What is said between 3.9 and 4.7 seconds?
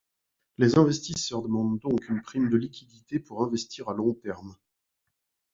long terme.